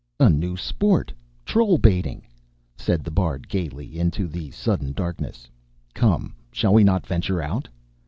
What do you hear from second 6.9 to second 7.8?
venture out?"